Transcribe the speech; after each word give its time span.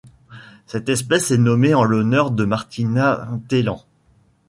Cette 0.65 0.89
espèce 0.89 1.29
est 1.29 1.37
nommée 1.37 1.75
en 1.75 1.83
l'honneur 1.83 2.31
de 2.31 2.43
Martína 2.43 3.39
Thelen. 3.47 3.77